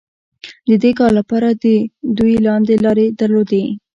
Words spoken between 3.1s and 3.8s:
درلودې.